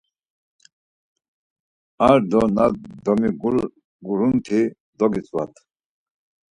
[2.07, 2.65] Ar do na
[3.05, 4.59] domigurunti
[4.97, 5.51] dogitzvat.